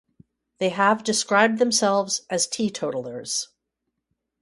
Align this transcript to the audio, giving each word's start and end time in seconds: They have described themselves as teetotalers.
They 0.57 0.69
have 0.69 1.03
described 1.03 1.59
themselves 1.59 2.23
as 2.27 2.47
teetotalers. 2.47 3.49